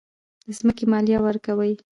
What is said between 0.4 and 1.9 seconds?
د ځمکې مالیه ورکوئ؟